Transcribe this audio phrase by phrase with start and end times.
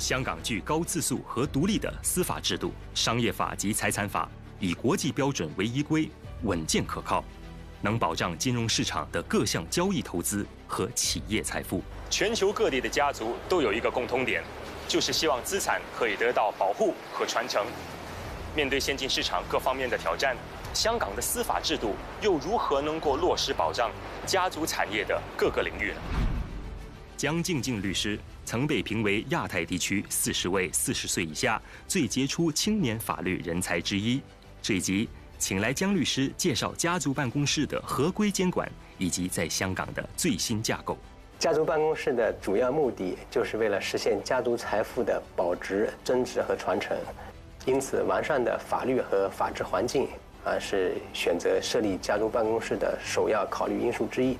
[0.00, 4.26] 香港具高自诉和独立的司法制度，商业法及财产法
[4.58, 6.08] 以国际标准为依规，
[6.42, 7.22] 稳健可靠，
[7.82, 11.82] 能保障金融市场的各项交易、投资和企业财富。
[12.08, 14.42] 全球各地的家族都有一个共通点，
[14.88, 17.66] 就是希望资产可以得到保护和传承。
[18.56, 20.34] 面对先进市场各方面的挑战，
[20.72, 23.90] 香港的司法制度又如何能够落实保障
[24.26, 26.00] 家族产业的各个领域呢？
[27.20, 34.22] 江静静律师曾被评为亚太地区四十位四十岁以下最杰出青年法律人才之一。
[34.62, 35.06] 这一集，
[35.38, 40.96] 请来江律师介绍家族办公室的合规监管以及在香港的最新架构。
[41.38, 46.96] 家族办公室的主要目的就是为了实现家族财富的保值、增值和传承，
[47.66, 50.08] 因此完善的法律和法治环境
[50.42, 54.38] 啊是选择设立家族办公室的首要考虑因素之一。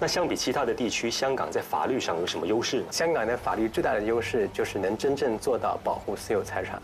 [0.00, 2.86] 那相比其他的地区，香港在法律上有什么优势呢？
[2.92, 6.80] 香港的法律最大的优势就是能真正做到保护私有财产。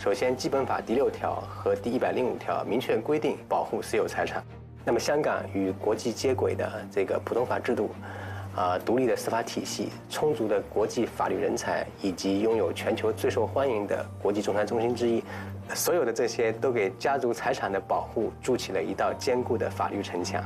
[0.00, 4.42] 首先，《基本法》第六条和第一百零五条明确规定保护私有财产。
[4.84, 7.88] 那么，香港与国际接轨的这个普通法制度，
[8.56, 15.22] 啊，独立的司法体系，充足的国际法律人才，以及拥有全球最受欢迎的国际仲裁中心之一，
[15.72, 20.42] 所有的这些都给家族财产的保护筑起了一道坚固的法律城墙。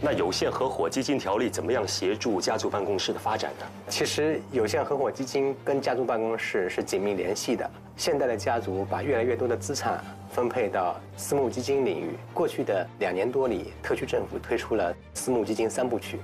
[0.00, 3.66] 那有限合伙基金条例怎么样协助家族办公室的发展呢？
[3.88, 7.68] 其实，有限合伙基金跟家族办公室是紧密联系的。
[7.96, 12.10] 现代的家族把越来越多的资产分配到私募基金领域。
[12.32, 16.20] 过去的两年多里，特区政府推出了私募基金三部曲，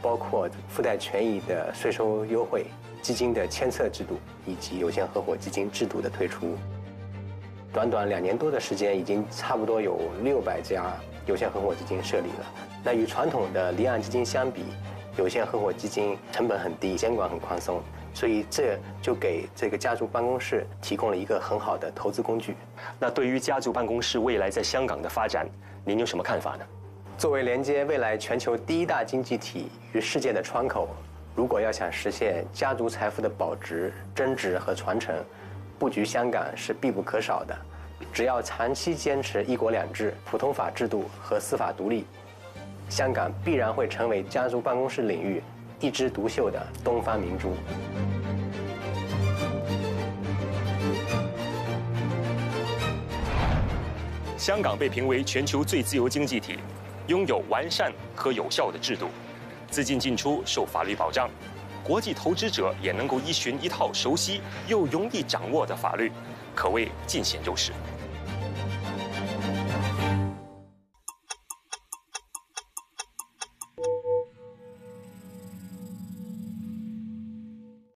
[0.00, 2.64] 包括附带权益的税收优惠、
[3.02, 6.56] 基金的签册制度以及有限合伙基金制度的推出。
[7.72, 10.92] 短短两年多的时间，已经差不多有六百家
[11.24, 12.46] 有限合伙基金设立了。
[12.82, 14.64] 那与传统的离岸基金相比，
[15.16, 17.80] 有限合伙基金成本很低，监管很宽松，
[18.12, 22.56] 所以这就给这个家族办公室提供了一个很好的投资工具。
[22.98, 25.48] 那对于家族办公室未来在香港的发展，
[25.84, 26.64] 您有什么看法呢？
[27.16, 30.88] 作为连接未来全球第一大经济体与世界的窗口，
[31.36, 35.14] 如果要想实现家族财富的保值、增值和传承，
[35.80, 37.56] 布局香港是必不可少的。
[38.12, 42.04] 只要长期坚持一国两制、普通法制度和司法独立。
[42.90, 45.42] 香港必然会成为家族办公室领域
[45.80, 47.54] 一枝独秀的东方明珠。
[54.36, 56.58] 香港被评为全球最自由经济体，
[57.06, 59.06] 拥有完善和有效的制度，
[59.70, 61.30] 资金进出受法律保障，
[61.82, 66.12] 国际投资者也能够依循一套熟悉又容易掌握的法律，
[66.54, 67.72] 可谓尽显优势。